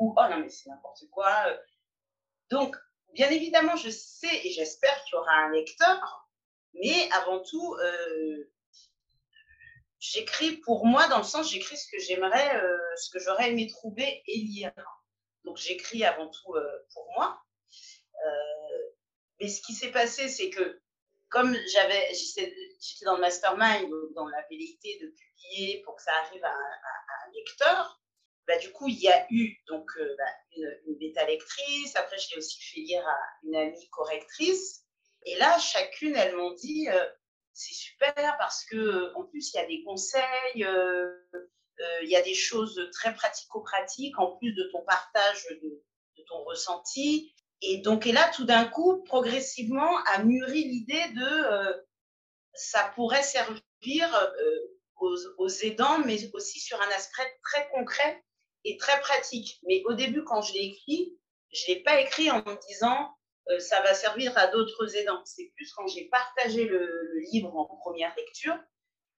[0.00, 1.28] Ou Oh non, mais c'est n'importe quoi.
[2.50, 2.74] Donc,
[3.12, 6.26] bien évidemment, je sais et j'espère qu'il y aura un lecteur,
[6.72, 8.50] mais avant tout, euh,
[10.02, 13.68] j'écris pour moi dans le sens j'écris ce que j'aimerais, euh, ce que j'aurais aimé
[13.68, 14.72] trouver et lire.
[15.44, 17.40] Donc j'écris avant tout euh, pour moi.
[18.26, 18.90] Euh,
[19.40, 20.80] mais ce qui s'est passé, c'est que
[21.28, 22.52] comme j'avais, j'étais
[23.04, 28.02] dans le mastermind, dans la velléité de publier pour que ça arrive à un, lecteur,
[28.46, 30.24] bah, du coup, il y a eu donc bah,
[30.56, 31.96] une, une bêta lectrice.
[31.96, 34.84] Après, je l'ai aussi fait lire à une amie correctrice.
[35.24, 36.88] Et là, chacune, elles m'ont dit
[37.54, 42.08] c'est super parce que euh, en plus il y a des conseils, euh, euh, il
[42.08, 45.84] y a des choses très pratico-pratiques en plus de ton partage de,
[46.28, 47.34] ton ressenti.
[47.62, 51.84] Et donc, et là, tout d'un coup, progressivement, a mûri l'idée de
[52.54, 54.08] ça pourrait servir
[54.96, 58.22] aux, aux, aidants, mais aussi sur un aspect très concret
[58.64, 59.58] et très pratique.
[59.64, 61.18] Mais au début, quand je l'ai écrit,
[61.52, 63.12] je l'ai pas écrit en me disant
[63.58, 65.22] ça va servir à d'autres aidants.
[65.24, 66.88] C'est plus quand j'ai partagé le,
[67.32, 68.58] livre en première lecture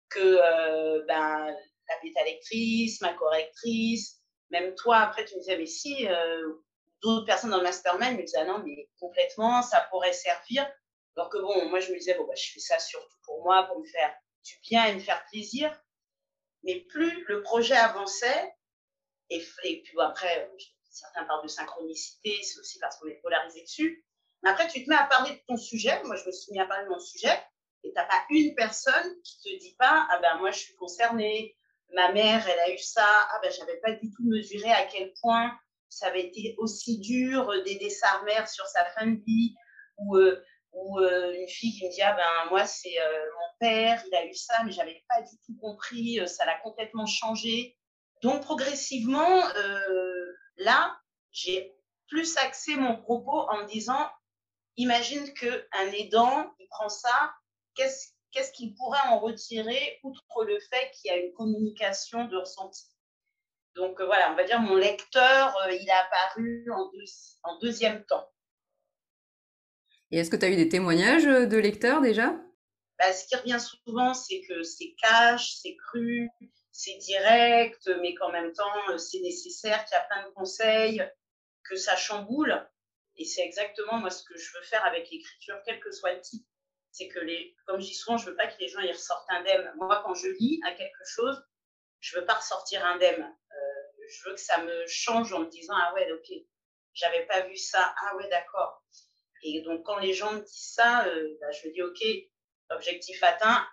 [0.09, 1.55] que euh, ben,
[1.89, 6.53] la bêta lectrice, ma correctrice, même toi, après, tu me disais, mais si, euh,
[7.01, 10.69] d'autres personnes dans le mastermind me disaient, ah non, mais complètement, ça pourrait servir.
[11.15, 13.63] Alors que bon, moi, je me disais, bon, bah, je fais ça surtout pour moi,
[13.63, 15.75] pour me faire du bien et me faire plaisir.
[16.63, 18.53] Mais plus le projet avançait,
[19.29, 19.41] et
[19.83, 20.51] puis après,
[20.89, 24.05] certains parlent de synchronicité, c'est aussi parce qu'on est polarisé dessus,
[24.43, 26.03] mais après, tu te mets à parler de ton sujet.
[26.03, 27.41] Moi, je me suis mis à parler de mon sujet.
[27.83, 30.75] Et tu n'as pas une personne qui te dit pas Ah ben, moi, je suis
[30.75, 31.55] concernée.
[31.93, 33.05] Ma mère, elle a eu ça.
[33.05, 35.51] Ah ben, j'avais pas du tout mesuré à quel point
[35.87, 39.55] ça avait été aussi dur d'aider sa mère sur sa fin de vie.
[39.97, 43.57] Ou, euh, ou euh, une fille qui me dit Ah ben, moi, c'est euh, mon
[43.59, 46.19] père, il a eu ça, mais j'avais pas du tout compris.
[46.27, 47.77] ça l'a complètement changé.
[48.21, 49.41] Donc, progressivement,
[50.57, 50.97] là,
[51.31, 51.73] j'ai
[52.07, 54.09] plus axé mon propos en me disant
[54.77, 57.33] imagine qu'un aidant, il prend ça,
[57.75, 62.85] qu'est-ce qu'il pourrait en retirer, outre le fait qu'il y a une communication de ressenti?
[63.75, 66.67] Donc euh, voilà, on va dire mon lecteur, euh, il a apparu
[67.43, 68.29] en, deuxième temps.
[70.11, 72.35] Et est-ce que tu as eu des témoignages euh, de lecteurs déjà?
[72.99, 76.29] Bah, Ce qui revient souvent, c'est que c'est cash, c'est cru,
[76.71, 81.03] c'est direct, mais qu'en même temps, c'est nécessaire, qu'il y a plein de conseils,
[81.63, 82.67] que ça chamboule.
[83.17, 86.21] Et c'est exactement moi ce que je veux faire avec l'écriture, quel que soit le
[86.21, 86.45] type.
[86.91, 89.29] C'est que, les, comme je dis souvent, je veux pas que les gens y ressortent
[89.29, 89.71] indemnes.
[89.77, 91.43] Moi, quand je lis à quelque chose,
[91.99, 93.23] je veux pas ressortir indemne.
[93.23, 96.31] Euh, je veux que ça me change en me disant Ah ouais, ok,
[96.93, 97.95] j'avais pas vu ça.
[97.97, 98.83] Ah ouais, d'accord.
[99.41, 102.03] Et donc, quand les gens me disent ça, euh, bah, je me dis Ok,
[102.69, 103.67] objectif atteint.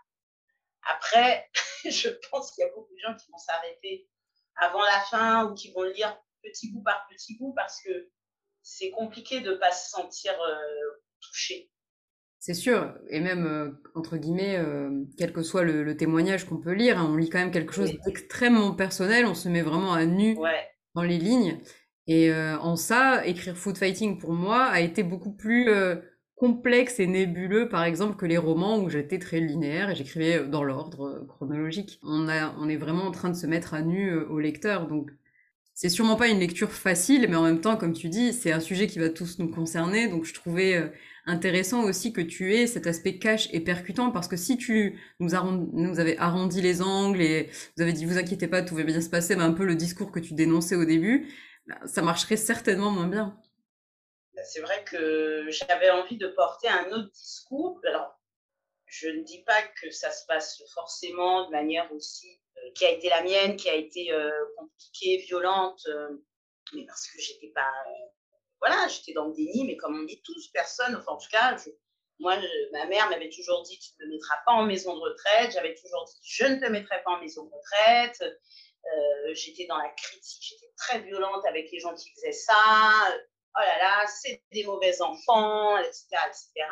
[0.83, 1.51] Après,
[1.85, 4.09] je pense qu'il y a beaucoup de gens qui vont s'arrêter
[4.57, 8.11] avant la fin ou qui vont le lire petit bout par petit bout parce que
[8.63, 11.71] c'est compliqué de ne pas se sentir euh, touché.
[12.39, 16.73] C'est sûr, et même, euh, entre guillemets, euh, quel que soit le, témoignage qu'on peut
[16.73, 20.07] lire, hein, on lit quand même quelque chose d'extrêmement personnel, on se met vraiment à
[20.07, 20.37] nu
[20.95, 21.61] dans les lignes.
[22.07, 25.69] Et en ça, écrire Food Fighting pour moi a été beaucoup plus
[26.35, 30.65] complexe et nébuleux, par exemple, que les romans où j'étais très linéaire et j'écrivais dans
[30.65, 32.01] l'ordre chronologique.
[32.03, 35.13] On, a, on est vraiment en train de se mettre à nu au lecteur, donc
[35.81, 38.61] c'est sûrement pas une lecture facile, mais en même temps, comme tu dis, c'est un
[38.61, 40.09] sujet qui va tous nous concerner.
[40.09, 40.89] Donc, je trouvais euh,
[41.25, 45.35] intéressant aussi que tu aies cet aspect cash et percutant, parce que si tu nous,
[45.35, 49.09] avais arrondi les angles et vous avez dit vous inquiétez pas, tout va bien se
[49.09, 51.33] passer, mais un peu le discours que tu dénonçais au début,
[51.67, 53.41] bah, ça marcherait certainement moins bien.
[54.35, 57.81] Bah, c'est vrai que j'avais envie de porter un autre discours.
[57.89, 58.21] Alors,
[58.85, 62.39] je ne dis pas que ça se passe forcément de manière aussi
[62.75, 66.09] qui a été la mienne, qui a été euh, compliquée, violente, euh,
[66.75, 67.73] mais parce que j'étais pas.
[68.61, 71.57] voilà, j'étais dans le déni, mais comme on dit tous, personne, enfin en tout cas,
[72.19, 72.37] moi,
[72.73, 75.53] ma mère m'avait toujours dit tu ne te mettras pas en maison de retraite.
[75.53, 78.23] J'avais toujours dit je ne te mettrai pas en maison de retraite.
[79.33, 82.55] j'étais dans la critique, j'étais très violente avec les gens qui faisaient ça.
[83.57, 86.07] Oh là là, c'est des mauvais enfants, etc.
[86.29, 86.69] etc.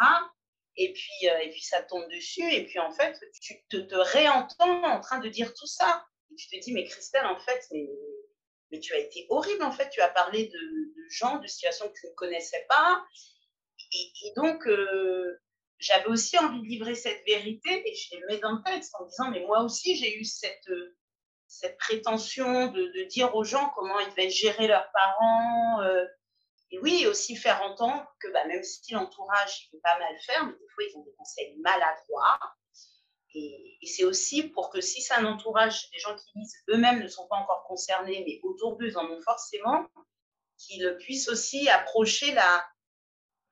[0.81, 2.51] Et puis, euh, et puis ça tombe dessus.
[2.53, 6.07] Et puis en fait, tu te, te, réentends en train de dire tout ça.
[6.31, 7.67] Et tu te dis, mais Christelle, en fait,
[8.71, 9.65] mais, tu as été horrible.
[9.65, 10.59] En fait, tu as parlé de,
[11.11, 13.05] gens, de situations que tu ne connaissais pas.
[13.93, 15.41] Et, donc, euh,
[15.79, 19.07] j'avais aussi envie de livrer cette vérité et je les mets dans le texte en
[19.07, 20.69] disant, mais moi aussi, j'ai eu cette,
[21.49, 25.81] cette prétention de, de, dire aux gens comment ils devaient gérer leurs parents.
[25.81, 26.07] Euh,
[26.71, 30.53] et oui, aussi faire entendre que bah, même si l'entourage peut pas mal faire, mais
[30.53, 32.39] des fois, ils ont des conseils maladroits.
[33.35, 37.09] Et, c'est aussi pour que si c'est un entourage, des gens qui disent eux-mêmes ne
[37.09, 39.87] sont pas encore concernés, mais autour d'eux, ils en ont forcément,
[40.59, 42.67] qu'ils puissent aussi approcher la,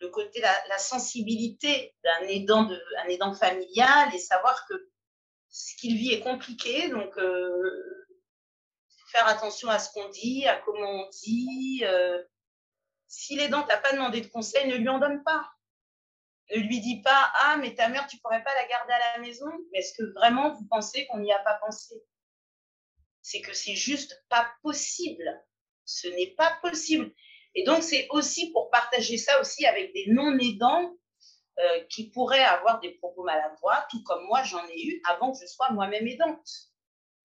[0.01, 4.91] le côté, la, sensibilité d'un aidant familial et savoir que
[5.49, 6.91] ce qu'il vit est compliqué.
[6.91, 8.07] Donc, euh,
[9.11, 11.83] faire attention à ce qu'on dit, à comment on dit.
[11.85, 12.23] Euh,
[13.09, 15.51] si l'aidant t'a pas demandé de conseil, ne lui en donne pas.
[16.55, 19.23] Ne lui dis pas Ah, mais ta mère, tu pourrais pas la garder à la
[19.23, 19.47] maison?
[19.73, 21.95] Mais est-ce que vraiment vous pensez qu'on n'y a pas pensé?
[23.23, 25.45] C'est que c'est juste pas possible.
[25.85, 27.13] Ce n'est pas possible.
[27.55, 30.97] Et donc, c'est aussi pour partager ça aussi avec des non-aidants
[31.59, 35.39] euh, qui pourraient avoir des propos maladroits, tout comme moi j'en ai eu avant que
[35.41, 36.66] je sois moi-même aidante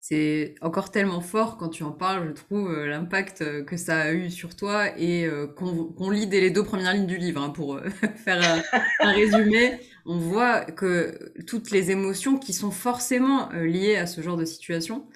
[0.03, 3.99] c'est encore tellement fort quand tu en parles, je trouve, euh, l'impact euh, que ça
[3.99, 7.39] a eu sur toi et euh, qu'on lit dès les deux premières lignes du livre,
[7.39, 7.79] hein, pour
[8.25, 8.63] faire
[8.99, 9.79] un, résumé.
[10.07, 15.07] On voit que toutes les émotions qui sont forcément liées à ce genre de situation.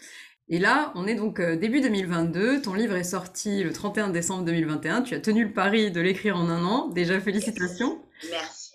[0.50, 5.02] Et là, on est donc début 2022, ton livre est sorti le 31 décembre 2021,
[5.02, 8.00] tu as tenu le pari de l'écrire en un an, déjà félicitations.
[8.30, 8.71] Merci.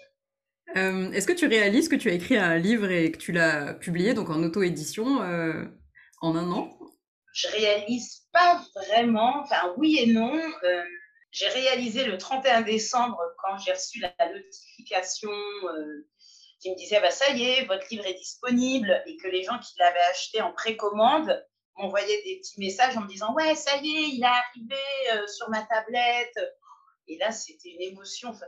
[0.74, 4.12] Est-ce que tu réalises que tu as écrit un livre et que tu l'as publié
[4.12, 5.20] donc en auto-édition
[6.20, 6.78] en un an?
[7.32, 10.34] Je réalise pas vraiment, enfin oui et non.
[10.64, 10.84] Euh,
[11.30, 16.08] j'ai réalisé le 31 décembre quand j'ai reçu la, notification euh,
[16.60, 19.58] qui me disait bah, ça y est, votre livre est disponible et que les gens
[19.58, 23.96] qui l'avaient acheté en précommande m'envoyaient des petits messages en me disant ouais, ça y
[23.96, 24.82] est, il est arrivé
[25.14, 26.38] euh, sur ma tablette.
[27.06, 28.30] Et là, c'était une émotion.
[28.30, 28.46] Enfin,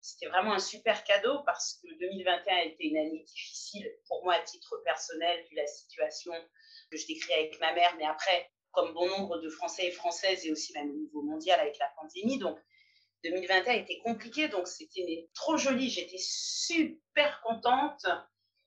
[0.00, 4.34] c'était vraiment un super cadeau parce que 2021 a été une année difficile pour moi
[4.34, 6.32] à titre personnel vu la situation
[6.90, 10.46] que je décris avec ma mère, mais après, comme bon nombre de Français et Françaises,
[10.46, 12.38] et aussi même au niveau mondial avec la pandémie.
[12.38, 12.58] Donc,
[13.24, 15.90] 2021 a été compliqué, donc c'était trop joli.
[15.90, 18.06] J'étais super contente.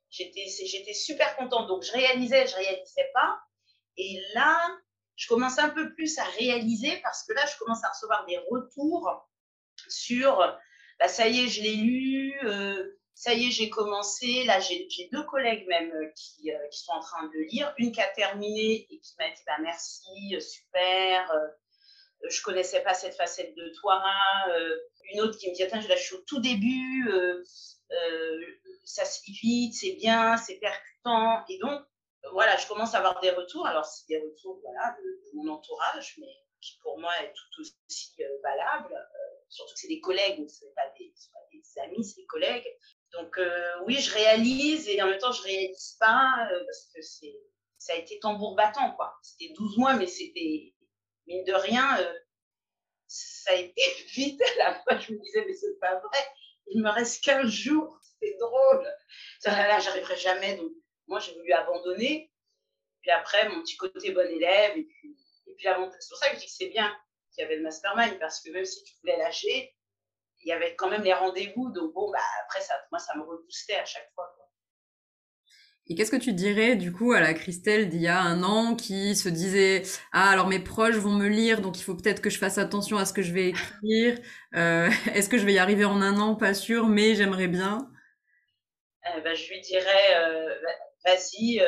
[0.09, 1.67] J'étais, j'étais super contente.
[1.67, 3.39] Donc, je réalisais, je réalisais pas.
[3.97, 4.59] Et là,
[5.15, 8.37] je commence un peu plus à réaliser parce que là, je commence à recevoir des
[8.49, 9.29] retours
[9.87, 10.57] sur,
[11.01, 12.39] bah, ça y est, je l'ai lu.
[12.43, 14.43] Euh, ça y est, j'ai commencé.
[14.43, 17.73] Là, j'ai deux collègues même euh, qui, euh, qui, sont en train de lire.
[17.79, 21.27] Une qui a terminé et qui m'a dit bah, merci, super.
[22.29, 23.99] je connaissais pas cette facette de toi.
[25.11, 27.11] une autre qui me dit attends, je suis au tout début.
[28.85, 31.43] ça se lit vite, c'est bien, c'est percutant.
[31.49, 31.81] Et donc,
[32.31, 33.65] voilà, je commence à avoir des retours.
[33.65, 38.13] Alors, c'est des retours voilà, de, mon entourage, mais qui pour moi est tout aussi
[38.43, 38.95] valable.
[39.51, 42.67] Surtout que c'est des collègues, ce n'est pas, pas, des amis, c'est des collègues.
[43.13, 47.27] Donc euh, oui, je réalise et en même temps, je réalise pas euh, parce que
[47.77, 48.97] ça a été tambour battant.
[49.21, 50.73] C'était 12 mois, mais c'était,
[51.27, 52.13] mine de rien, euh,
[53.07, 53.81] ça a été
[54.13, 54.97] vite à la fois.
[54.97, 56.27] Je me disais, mais c'est pas vrai.
[56.67, 58.87] il me reste 15 jours, c'est drôle.
[59.45, 60.55] Là, j'arriverai jamais.
[60.55, 60.71] Donc,
[61.07, 62.31] moi, j'ai voulu abandonner.
[63.01, 64.77] Puis après, mon petit côté bon élève.
[64.77, 65.67] Et puis, et puis
[65.99, 66.95] c'est pour ça que je dis que c'est bien
[67.31, 69.75] qu'il y avait le mastermind, parce que même si tu voulais lâcher,
[70.43, 71.71] il y avait quand même les rendez-vous.
[71.71, 74.25] Donc, bon, bah, après, ça, moi, ça me reboostait à chaque fois.
[75.87, 78.75] Et qu'est-ce que tu dirais du coup à la Christelle d'il y a un an
[78.75, 79.81] qui se disait
[80.13, 82.97] ah alors mes proches vont me lire donc il faut peut-être que je fasse attention
[82.97, 84.17] à ce que je vais écrire
[84.55, 86.35] euh, est-ce que je vais y arriver en un an?
[86.35, 87.89] Pas sûr mais j'aimerais bien
[89.07, 90.55] euh, bah, je lui dirais euh,
[91.03, 91.59] vas-y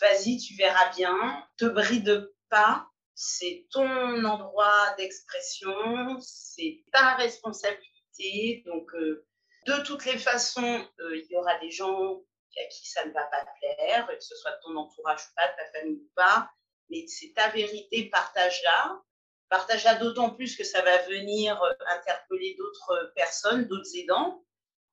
[0.00, 1.14] vas-y tu verras bien
[1.58, 2.88] te bride pas
[3.20, 11.58] c'est ton endroit d'expression c'est ta responsabilité donc de toutes les façons il y aura
[11.58, 12.22] des gens
[12.60, 15.48] à qui ça ne va pas plaire, que ce soit de ton entourage ou pas,
[15.48, 16.50] de ta famille ou pas.
[16.90, 19.00] Mais c'est ta vérité, partage-la.
[19.48, 24.44] Partage-la d'autant plus que ça va venir euh, interpeller d'autres personnes, d'autres aidants.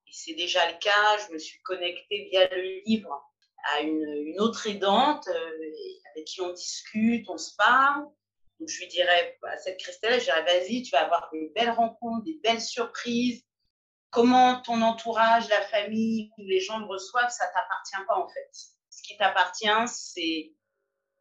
[0.08, 1.18] Et c'est déjà le cas.
[1.28, 3.22] Je me suis connectée via le livre
[3.73, 5.51] à une, autre aidante euh,
[6.12, 8.04] avec qui on discute, on se parle.
[8.60, 11.71] Donc, je lui dirais à cette Christelle, je dirais, vas-y, tu vas avoir des belles
[11.71, 13.45] rencontres, des belles surprises
[14.15, 18.49] comment ton entourage, la famille, les gens le reçoivent, ça t'appartient pas en fait.
[18.89, 20.54] Ce qui t'appartient, c'est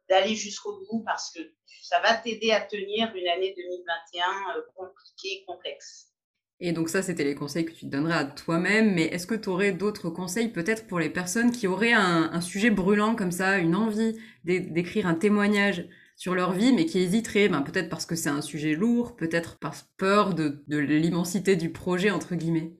[0.07, 1.39] d'aller jusqu'au bout parce que
[1.81, 6.14] ça va t'aider à tenir une année 2021 euh, compliquée, complexe.
[6.61, 9.35] Et donc ça, c'était les conseils que tu te donnerais à toi-même, mais est-ce que
[9.35, 13.57] tu aurais d'autres conseils peut-être pour les personnes qui auraient un, sujet brûlant comme ça,
[13.57, 18.15] une envie d'écrire un témoignage sur leur vie, mais qui hésiteraient, ben, peut-être parce que
[18.15, 22.71] c'est un sujet lourd, peut-être par peur de, de l'immensité du projet, entre guillemets?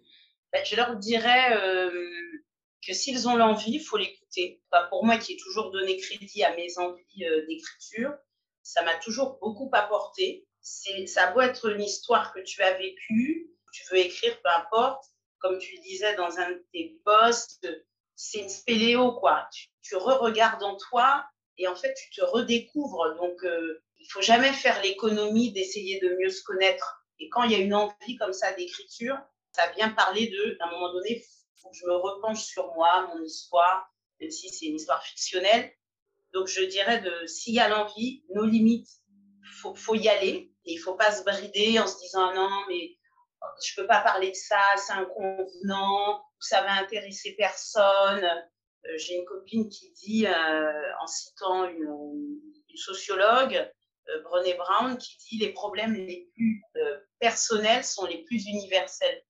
[0.54, 1.92] Ben, je leur dirais euh,
[2.88, 4.62] que s'ils ont l'envie, il faut l'écouter.
[4.90, 8.14] pour moi qui ai toujours donné crédit à mes envies euh, d'écriture,
[8.64, 10.48] ça m'a toujours beaucoup apporté.
[10.62, 15.04] Ça doit être une histoire que tu as vécue, tu veux écrire, peu importe.
[15.40, 17.68] Comme tu le disais dans un de tes posts,
[18.16, 19.48] c'est une spéléo, quoi.
[19.82, 21.26] Tu, re-regardes en toi
[21.58, 23.16] et en fait, tu te redécouvres.
[23.18, 27.06] Donc, euh, il faut jamais faire l'économie d'essayer de mieux se connaître.
[27.20, 29.18] Et quand il y a une envie comme ça d'écriture,
[29.52, 31.24] ça vient parler de, à un moment donné,
[31.62, 35.72] faut que je me repenche sur moi, mon histoire, même si c'est une histoire fictionnelle.
[36.34, 38.90] Donc, je dirais de, s'il y a l'envie, nos limites,
[39.62, 40.52] faut, faut y aller.
[40.66, 42.98] Et il faut pas se brider en se disant, non, mais
[43.64, 48.24] je peux pas parler de ça, c'est inconvenant, ça va intéresser personne.
[48.24, 52.42] Euh, j'ai une copine qui dit, euh, en citant une,
[52.78, 53.56] sociologue,
[54.10, 56.62] euh, Brené Brown, qui dit les problèmes les plus
[57.20, 59.24] personnels sont les plus universels.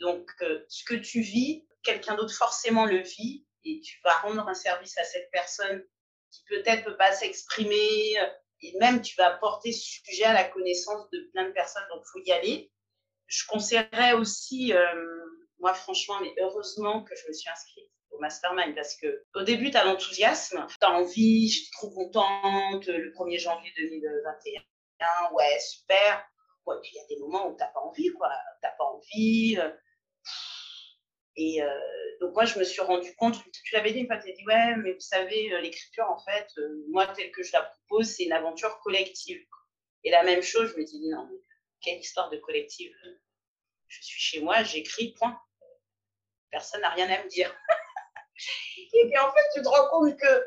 [0.00, 4.48] Donc, euh, ce que tu vis, quelqu'un d'autre forcément le vit et tu vas rendre
[4.48, 5.84] un service à cette personne
[6.32, 8.16] qui peut-être ne peut pas s'exprimer
[8.60, 12.02] et même tu vas porter ce sujet à la connaissance de plein de personnes, donc
[12.04, 12.72] il faut y aller.
[13.26, 15.24] Je conseillerais aussi, euh,
[15.58, 19.70] moi franchement, mais heureusement que je me suis inscrite au mastermind parce que au début,
[19.70, 25.58] tu as l'enthousiasme, tu as envie, je suis trop contente, le 1er janvier 2021, ouais,
[25.60, 26.24] super.
[26.66, 28.30] Ouais, puis il y a des moments où tu n'as pas envie, quoi.
[28.62, 29.58] Tu n'as pas envie.
[29.58, 29.70] Euh,
[31.36, 31.68] et euh,
[32.20, 34.92] donc, moi, je me suis rendu compte, tu l'avais dit tu as dit, ouais, mais
[34.92, 36.48] vous savez, l'écriture, en fait,
[36.90, 39.40] moi, telle que je la propose, c'est une aventure collective.
[40.04, 41.28] Et la même chose, je me dis, non,
[41.84, 42.94] quelle histoire de collective
[43.88, 45.38] Je suis chez moi, j'écris, point.
[46.50, 47.54] Personne n'a rien à me dire.
[48.94, 50.46] et puis, en fait, tu te rends compte que,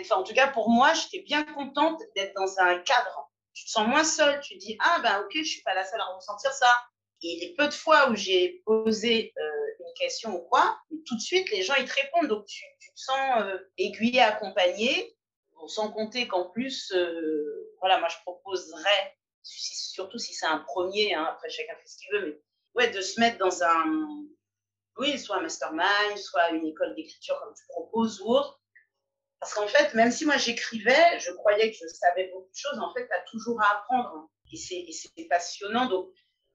[0.00, 3.30] enfin, en tout cas, pour moi, j'étais bien contente d'être dans un cadre.
[3.54, 4.40] Tu te sens moins seule.
[4.40, 6.84] Tu dis, ah, ben, ok, je suis pas la seule à ressentir ça.
[7.22, 9.32] Et les peu de fois où j'ai posé
[9.80, 12.28] une question ou quoi, tout de suite, les gens, ils te répondent.
[12.28, 15.16] Donc, tu, te sens euh, aiguillé, accompagné,
[15.66, 21.24] sans compter qu'en plus, euh, voilà, moi, je proposerais, surtout si c'est un premier, hein,
[21.30, 22.40] après, chacun fait ce qu'il veut, mais
[22.74, 24.08] ouais, de se mettre dans un,
[24.98, 28.60] oui, soit un mastermind, soit une école d'écriture comme tu proposes ou autre.
[29.40, 32.78] Parce qu'en fait, même si moi j'écrivais, je croyais que je savais beaucoup de choses,
[32.78, 34.30] en fait, tu as toujours à apprendre.
[34.52, 35.86] Et c'est passionnant.
[35.86, 36.10] Donc,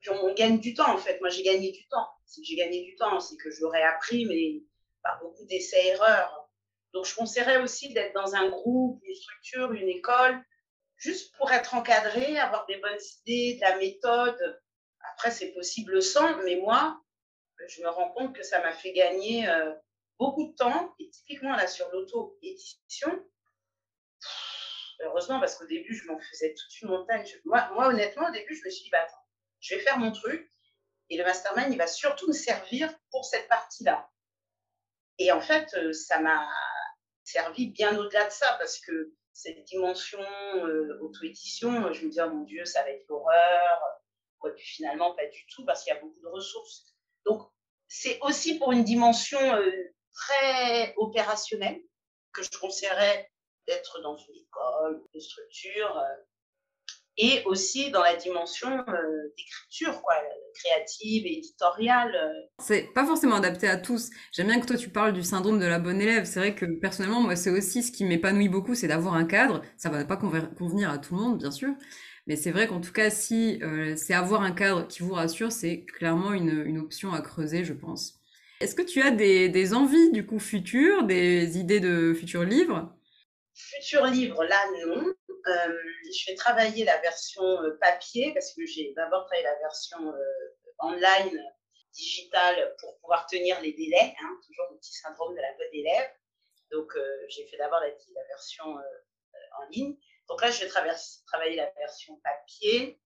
[0.09, 1.19] on, gagne du temps, en fait.
[1.19, 2.07] Moi, j'ai gagné du temps.
[2.25, 4.63] C'est que j'ai gagné du temps, c'est que j'aurais appris, mais
[5.03, 6.49] par beaucoup d'essais-erreurs.
[6.93, 10.41] Donc, je conseillerais aussi d'être dans un groupe, une structure, une école,
[11.01, 14.61] juste pour être encadré, avoir des bonnes idées, de la méthode.
[15.13, 17.01] Après, c'est possible sans, mais moi,
[17.67, 19.73] je me rends compte que ça m'a fait gagner euh,
[20.19, 20.93] beaucoup de temps.
[20.99, 23.25] Et typiquement, là, sur l'auto-édition,
[24.99, 27.25] heureusement, parce qu'au début, je m'en faisais toute une montagne.
[27.45, 29.25] Moi, honnêtement, au début, je me suis dit, bah, attends,
[29.59, 30.47] je vais faire mon truc.
[31.09, 34.07] Et le mastermind, il va surtout me servir pour cette partie-là.
[35.17, 36.47] Et en fait, euh, ça m'a
[37.23, 40.19] servi bien au-delà de ça parce que cette dimension
[40.55, 43.81] euh, auto-édition, je me dis, oh mon Dieu, ça va être l'horreur.
[44.43, 46.95] Ouais, puis finalement, pas du tout parce qu'il y a beaucoup de ressources.
[47.25, 47.47] Donc,
[47.87, 49.39] c'est aussi pour une dimension
[50.13, 51.81] très opérationnelle
[52.33, 53.29] que je conseillerais
[53.67, 56.03] d'être dans une école, une structure,
[57.21, 58.67] et aussi dans la dimension
[59.37, 60.15] d'écriture, quoi,
[60.55, 62.11] créative et éditoriale.
[62.59, 64.09] C'est pas forcément adapté à tous.
[64.31, 66.25] J'aime bien que toi tu parles du syndrome de la bonne élève.
[66.25, 69.61] C'est vrai que personnellement, moi, c'est aussi ce qui m'épanouit beaucoup, c'est d'avoir un cadre.
[69.77, 71.69] Ça va pas convenir à tout le monde, bien sûr.
[72.25, 75.51] Mais c'est vrai qu'en tout cas, si euh, c'est avoir un cadre qui vous rassure,
[75.51, 78.19] c'est clairement une, une, option à creuser, je pense.
[78.61, 82.95] Est-ce que tu as des, des, envies du coup futures, des idées de futurs livres?
[83.53, 85.13] Futurs livres, là non.
[85.47, 90.13] Euh, je vais travailler la version euh, papier parce que j'ai d'abord travaillé la version
[90.79, 91.43] online,
[91.93, 94.15] digitale, pour pouvoir tenir les délais.
[94.21, 96.09] Hein, toujours le petit syndrome de la bonne élève.
[96.71, 96.97] Donc
[97.29, 97.89] j'ai fait d'abord la,
[98.27, 99.95] version en ligne.
[100.29, 103.01] Donc là, je vais travailler la version papier,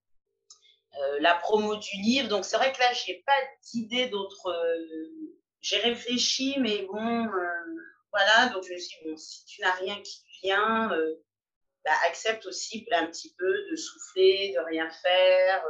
[0.98, 2.30] euh, la promo du livre.
[2.30, 4.48] Donc c'est vrai que là, je n'ai pas d'idée d'autres.
[4.48, 7.50] Euh, j'ai réfléchi, mais bon, euh,
[8.12, 8.50] voilà.
[8.54, 10.90] Donc je me suis dit, bon, si tu n'as rien qui vient,
[11.86, 15.64] bah, accepte aussi un petit peu de souffler, de rien faire.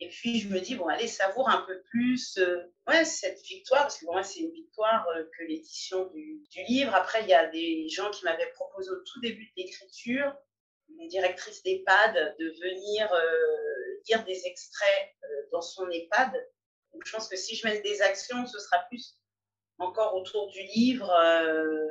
[0.00, 2.38] Et puis, je me dis, bon, allez, savoure un peu plus
[2.86, 5.06] ouais, cette victoire, parce que pour moi, c'est une victoire
[5.38, 6.94] que l'édition du, livre.
[6.94, 10.34] Après, il y a des gens qui m'avaient proposé au tout début de l'écriture
[10.88, 16.32] une directrice d'EHPAD de venir euh, lire des extraits euh, dans son EHPAD.
[16.92, 19.18] Donc, je pense que si je mène des actions, ce sera plus
[19.78, 21.88] encore autour du livre euh,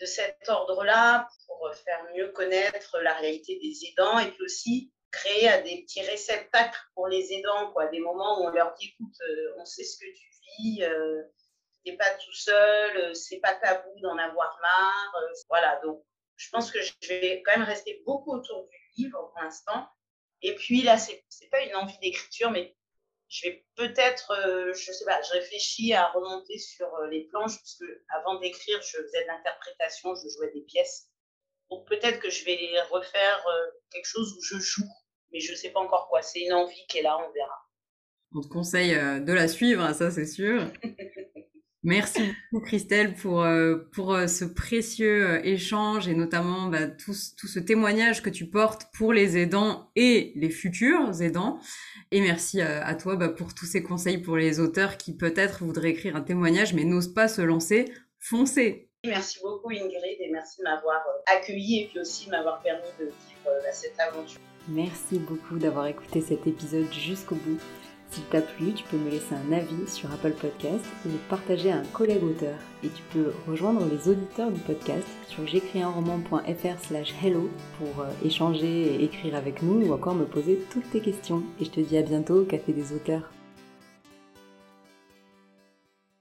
[0.00, 5.62] de cet ordre-là pour faire mieux connaître la réalité des aidants et puis aussi créer
[5.62, 9.16] des petits réceptacles pour les aidants, quoi, des moments où on leur dit écoute,
[9.56, 10.28] on sait ce que tu
[10.58, 11.22] vis, euh,
[11.84, 15.14] t'es pas tout seul, c'est pas tabou d'en avoir marre,
[15.48, 15.80] voilà.
[15.82, 16.04] Donc
[16.36, 19.88] je pense que je vais quand même rester beaucoup autour du livre pour l'instant.
[20.42, 22.76] Et puis là, c'est n'est pas une envie d'écriture, mais
[23.28, 27.58] je vais peut-être, euh, je sais pas, je réfléchis à remonter sur euh, les planches,
[27.58, 31.08] puisque avant d'écrire, je faisais de l'interprétation, je jouais des pièces.
[31.70, 32.58] Donc peut-être que je vais
[32.90, 34.88] refaire euh, quelque chose où je joue,
[35.30, 36.22] mais je ne sais pas encore quoi.
[36.22, 37.58] C'est une envie qui est là, on verra.
[38.34, 40.62] On te conseille de la suivre, ça c'est sûr.
[41.88, 42.20] Merci
[42.52, 47.46] beaucoup Christelle pour, euh, pour euh, ce précieux euh, échange et notamment bah, tout, tout,
[47.46, 51.58] ce témoignage que tu portes pour les aidants et les futurs aidants.
[52.10, 55.90] Et merci à, toi bah, pour tous ces conseils pour les auteurs qui peut-être voudraient
[55.90, 57.86] écrire un témoignage mais n'osent pas se lancer.
[58.18, 62.82] Foncez Merci beaucoup Ingrid et merci de m'avoir accueilli et puis aussi de m'avoir permis
[62.98, 64.40] de vivre cette aventure.
[64.68, 67.58] Merci beaucoup d'avoir écouté cet épisode jusqu'au bout.
[68.10, 71.78] S'il t'a plu, tu peux me laisser un avis sur Apple Podcast ou partager à
[71.78, 72.56] un collègue auteur.
[72.82, 78.94] Et tu peux rejoindre les auditeurs du podcast sur j'écrisunroman.fr slash hello pour euh, échanger
[78.94, 81.42] et écrire avec nous ou encore me poser toutes tes questions.
[81.60, 83.30] Et je te dis à bientôt au Café des auteurs.